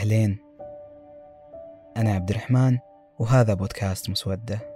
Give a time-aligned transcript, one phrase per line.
[0.00, 0.38] أهلين.
[1.96, 2.78] أنا عبد الرحمن
[3.18, 4.69] وهذا بودكاست مسودة.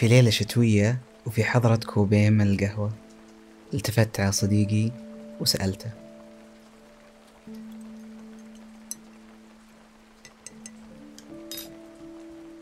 [0.00, 2.92] في ليلة شتوية وفي حضرة كوبين من القهوة
[3.74, 4.90] التفت على صديقي
[5.40, 5.90] وسألته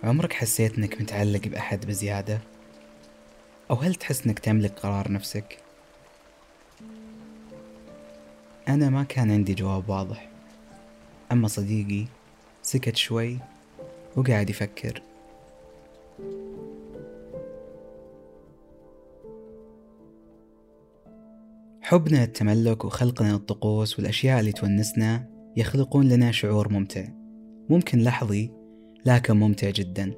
[0.04, 2.40] عمرك حسيت إنك متعلق بأحد بزيادة؟
[3.70, 5.58] أو هل تحس إنك تملك قرار نفسك؟
[8.68, 10.28] أنا ما كان عندي جواب واضح
[11.32, 12.06] أما صديقي
[12.62, 13.38] سكت شوي
[14.16, 15.02] وقاعد يفكر
[21.88, 27.04] حبنا للتملك وخلقنا للطقوس والأشياء اللي تونسنا يخلقون لنا شعور ممتع.
[27.68, 28.50] ممكن لحظي
[29.06, 30.14] لكن ممتع جدا.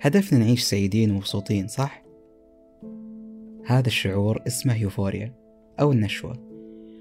[0.00, 2.04] هدفنا نعيش سعيدين ومبسوطين صح؟
[3.66, 5.34] هذا الشعور اسمه يوفوريا
[5.80, 6.48] أو النشوة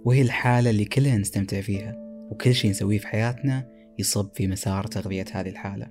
[0.06, 1.96] وهي الحالة اللي كلنا نستمتع فيها
[2.32, 3.68] وكل شيء نسويه في حياتنا
[4.00, 5.88] يصب في مسار تغذية هذه الحالة.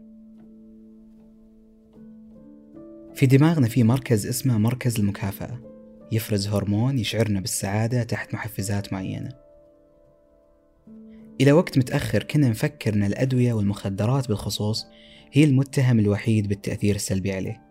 [3.14, 5.75] في دماغنا في مركز اسمه مركز المكافأة.
[6.12, 9.30] يفرز هرمون يشعرنا بالسعادة تحت محفزات معينة.
[11.40, 14.86] إلى وقت متأخر كنا نفكر أن الأدوية والمخدرات بالخصوص
[15.32, 17.62] هي المتهم الوحيد بالتأثير السلبي عليه.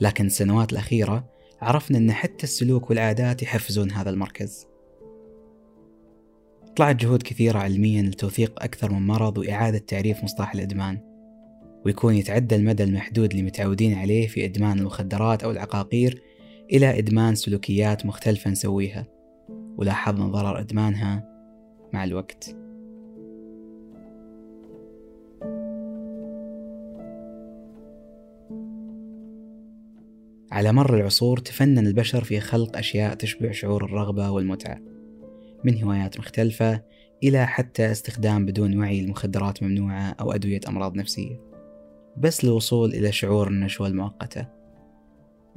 [0.00, 4.66] لكن السنوات الأخيرة عرفنا أن حتى السلوك والعادات يحفزون هذا المركز.
[6.76, 11.00] طلعت جهود كثيرة علميا لتوثيق أكثر من مرض وإعادة تعريف مصطلح الإدمان
[11.84, 16.22] ويكون يتعدى المدى المحدود اللي متعودين عليه في إدمان المخدرات أو العقاقير
[16.72, 19.06] إلى إدمان سلوكيات مختلفة نسويها
[19.76, 21.28] ولاحظنا ضرر إدمانها
[21.92, 22.56] مع الوقت.
[30.52, 34.78] على مر العصور تفنن البشر في خلق أشياء تشبع شعور الرغبة والمتعة
[35.64, 36.82] من هوايات مختلفة
[37.22, 41.40] إلى حتى استخدام بدون وعي المخدرات ممنوعة أو أدوية أمراض نفسية.
[42.16, 44.55] بس للوصول إلى شعور النشوة المؤقتة.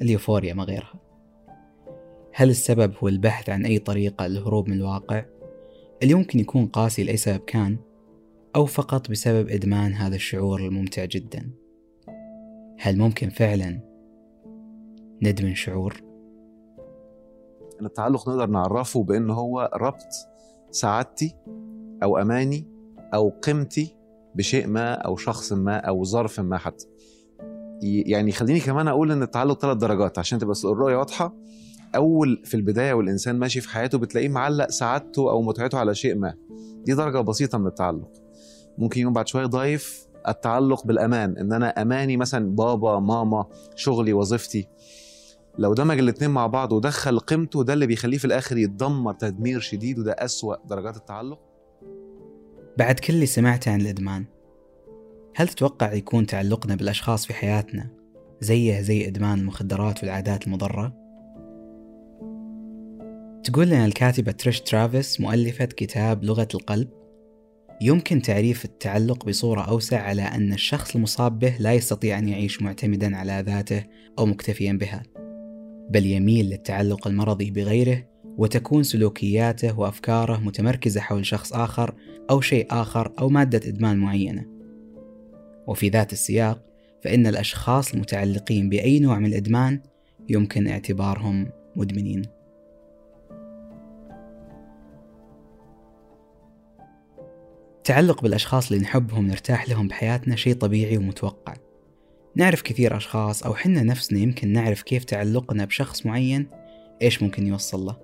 [0.02, 0.94] اليوفوريا ما غيرها.
[2.34, 5.26] هل السبب هو البحث عن أي طريقة للهروب من الواقع؟
[6.02, 7.78] اللي يمكن يكون قاسي لأي سبب كان؟
[8.56, 11.50] أو فقط بسبب إدمان هذا الشعور الممتع جدا؟
[12.80, 13.80] هل ممكن فعلا
[15.22, 16.02] ندمن شعور؟
[17.82, 20.08] التعلق نقدر نعرفه بان هو ربط
[20.72, 21.36] سعادتي
[22.04, 22.68] أو أماني
[23.14, 23.96] أو قيمتي
[24.36, 26.86] بشيء ما أو شخص ما أو ظرف ما حتى.
[27.82, 31.36] يعني خليني كمان أقول إن التعلق ثلاث درجات عشان تبقى الرؤية واضحة.
[31.96, 36.34] أول في البداية والإنسان ماشي في حياته بتلاقيه معلق سعادته أو متعته على شيء ما.
[36.86, 38.12] دي درجة بسيطة من التعلق.
[38.78, 43.46] ممكن يوم بعد شوية ضايف التعلق بالأمان إن أنا أماني مثلا بابا ماما
[43.76, 44.68] شغلي وظيفتي.
[45.58, 50.00] لو دمج الاتنين مع بعض ودخل قيمته ده اللي بيخليه في الآخر يتدمر تدمير شديد
[50.00, 51.40] وده أسوأ درجات التعلق.
[52.78, 54.26] بعد كل اللي سمعته عن الإدمان
[55.36, 57.90] هل تتوقع يكون تعلقنا بالأشخاص في حياتنا
[58.42, 61.00] زيه زي إدمان المخدرات والعادات المضرة؟
[63.44, 66.90] تقول لنا الكاتبة تريش ترافيس مؤلفة كتاب لغة القلب
[67.82, 73.18] يمكن تعريف التعلق بصورة أوسع على أن الشخص المصاب به لا يستطيع أن يعيش معتمدا
[73.18, 73.84] على ذاته
[74.20, 75.04] أو مكتفيا بها
[75.90, 81.96] بل يميل للتعلق المرضي بغيره وتكون سلوكياته وأفكاره متمركزة حول شخص آخر
[82.30, 84.59] أو شيء آخر أو مادة إدمان معينة
[85.70, 86.62] وفي ذات السياق
[87.04, 89.82] فإن الأشخاص المتعلقين بأي نوع من الإدمان
[90.30, 92.22] يمكن اعتبارهم مدمنين.
[97.78, 101.54] التعلق بالأشخاص اللي نحبهم نرتاح لهم بحياتنا شيء طبيعي ومتوقع.
[102.36, 106.48] نعرف كثير أشخاص أو حنا نفسنا يمكن نعرف كيف تعلقنا بشخص معين
[107.02, 107.98] إيش ممكن يوصل له.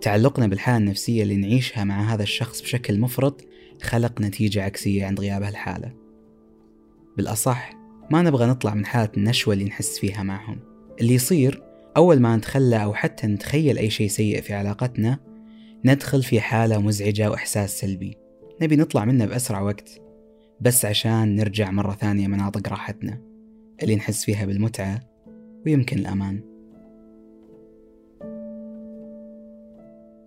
[0.00, 3.44] تعلقنا بالحالة النفسية اللي نعيشها مع هذا الشخص بشكل مفرط
[3.82, 5.92] خلق نتيجة عكسية عند غياب هالحالة.
[7.16, 7.72] بالأصح
[8.10, 10.58] ما نبغى نطلع من حالة النشوة اللي نحس فيها معهم.
[11.00, 11.62] اللي يصير
[11.96, 15.18] أول ما نتخلى أو حتى نتخيل أي شيء سيء في علاقتنا
[15.84, 18.16] ندخل في حالة مزعجة وإحساس سلبي.
[18.62, 20.00] نبي نطلع منه بأسرع وقت
[20.60, 23.20] بس عشان نرجع مرة ثانية مناطق راحتنا
[23.82, 25.00] اللي نحس فيها بالمتعة
[25.66, 26.40] ويمكن الأمان.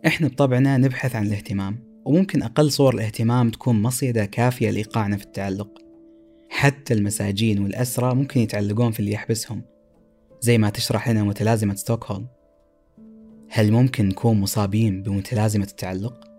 [0.08, 1.93] إحنا بطبعنا نبحث عن الاهتمام.
[2.06, 5.82] وممكن أقل صور الاهتمام تكون مصيدة كافية لإيقاعنا في التعلق
[6.50, 9.62] حتى المساجين والأسرى ممكن يتعلقون في اللي يحبسهم
[10.40, 12.28] زي ما تشرح لنا متلازمة ستوكهولم
[13.50, 16.34] هل ممكن نكون مصابين بمتلازمة التعلق؟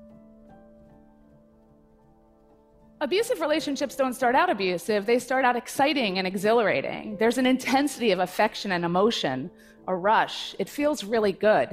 [3.05, 7.17] Abusive relationships don't start out abusive, they start out exciting and exhilarating.
[7.19, 9.51] There's an intensity of affection and emotion,
[9.89, 10.55] a rush.
[10.59, 11.69] It feels really good.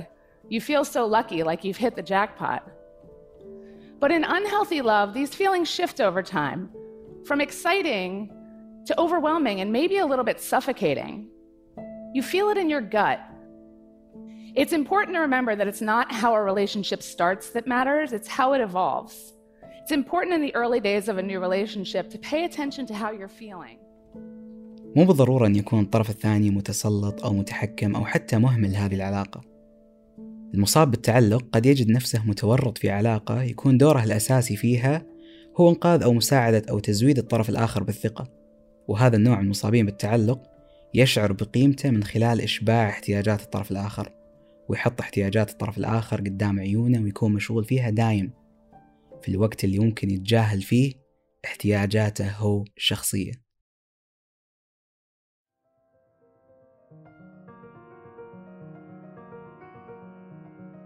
[0.49, 2.61] You feel so lucky, like you've hit the jackpot.
[4.00, 6.70] But in unhealthy love, these feelings shift over time
[7.24, 8.30] from exciting
[8.86, 11.28] to overwhelming and maybe a little bit suffocating.
[12.14, 13.20] You feel it in your gut.
[14.54, 18.54] It's important to remember that it's not how a relationship starts that matters, it's how
[18.54, 19.34] it evolves.
[19.82, 23.10] It's important in the early days of a new relationship to pay attention to how
[23.12, 23.78] you're feeling.
[24.96, 29.49] مو بالضرورة أن يكون الطرف الثاني متسلط أو متحكم أو حتى مهمل هذه العلاقة.
[30.53, 35.05] المصاب بالتعلق قد يجد نفسه متورط في علاقة يكون دوره الأساسي فيها
[35.57, 38.27] هو إنقاذ أو مساعدة أو تزويد الطرف الآخر بالثقة.
[38.87, 40.43] وهذا النوع من المصابين بالتعلق
[40.93, 44.11] يشعر بقيمته من خلال إشباع احتياجات الطرف الآخر
[44.69, 48.31] ويحط احتياجات الطرف الآخر قدام عيونه ويكون مشغول فيها دايم
[49.21, 50.93] في الوقت اللي ممكن يتجاهل فيه
[51.45, 53.31] احتياجاته هو الشخصية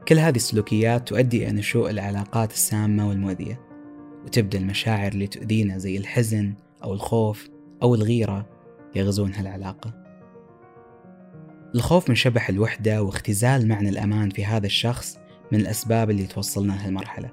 [0.07, 3.61] كل هذه السلوكيات تؤدي إلى نشوء العلاقات السامة والمؤذية
[4.25, 6.53] وتبدأ المشاعر اللي تؤذينا زي الحزن
[6.83, 7.49] أو الخوف
[7.83, 8.49] أو الغيرة
[8.95, 9.93] يغزون هالعلاقة.
[11.75, 15.17] الخوف من شبح الوحدة واختزال معنى الأمان في هذا الشخص
[15.51, 17.31] من الأسباب اللي توصلنا لهالمرحلة.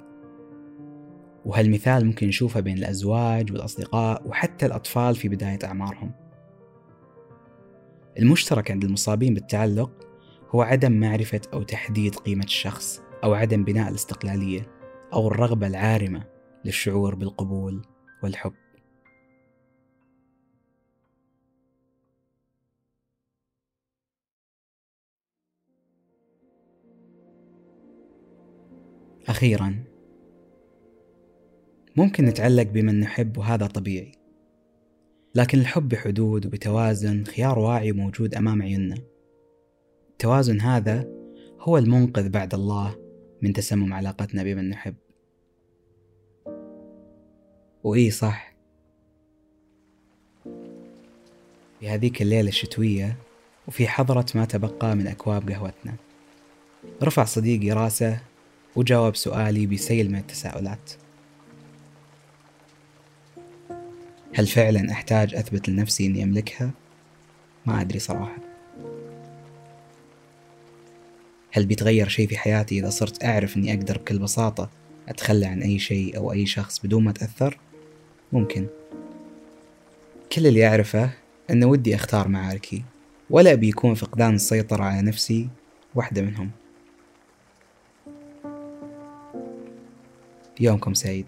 [1.44, 6.12] وهالمثال ممكن نشوفه بين الأزواج والأصدقاء وحتى الأطفال في بداية أعمارهم.
[8.18, 9.90] المشترك عند المصابين بالتعلق
[10.54, 14.66] هو عدم معرفة أو تحديد قيمة الشخص أو عدم بناء الاستقلالية
[15.12, 16.24] أو الرغبة العارمة
[16.64, 17.82] للشعور بالقبول
[18.22, 18.52] والحب.
[29.28, 29.84] أخيرا
[31.96, 34.12] ممكن نتعلق بمن نحب وهذا طبيعي
[35.34, 39.11] لكن الحب بحدود وبتوازن خيار واعي موجود أمام عيوننا.
[40.12, 41.08] التوازن هذا
[41.60, 42.96] هو المنقذ بعد الله
[43.42, 44.94] من تسمم علاقتنا بمن نحب
[47.84, 48.52] وإي صح.
[51.80, 53.16] في هذيك الليلة الشتوية
[53.68, 55.94] وفي حضرة ما تبقى من أكواب قهوتنا.
[57.02, 58.20] رفع صديقي راسه
[58.76, 60.92] وجاوب سؤالي بسيل من التساؤلات.
[64.34, 66.70] هل فعلا أحتاج أثبت لنفسي إني أملكها؟
[67.66, 68.51] ما أدري صراحة.
[71.54, 74.70] هل بيتغير شيء في حياتي إذا صرت أعرف إني أقدر بكل بساطة
[75.08, 77.58] أتخلى عن أي شيء أو أي شخص بدون ما أتأثر؟
[78.32, 78.66] ممكن.
[80.32, 81.10] كل اللي أعرفه
[81.50, 82.82] أن ودي أختار معاركي
[83.30, 85.48] ولا أبي يكون فقدان السيطرة على نفسي
[85.94, 86.50] واحدة منهم.
[90.60, 91.26] يومكم سعيد.